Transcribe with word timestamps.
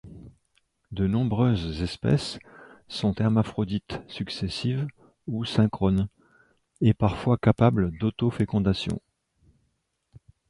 De 0.91 1.05
nombreuses 1.05 1.83
espèces 1.83 2.39
sont 2.87 3.13
hermaphrodites 3.13 3.99
successives 4.07 4.87
ou 5.27 5.45
synchrones, 5.45 6.07
et 6.81 6.95
parfois 6.95 7.37
capables 7.37 7.95
d'auto-fécondation. 7.99 8.99